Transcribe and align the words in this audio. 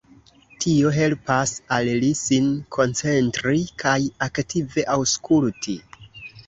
Tio 0.63 0.93
helpas 0.95 1.53
al 1.77 1.91
li 2.05 2.09
sin 2.23 2.49
koncentri 2.79 3.63
kaj 3.85 3.97
aktive 4.31 4.89
aŭskulti. 4.99 5.83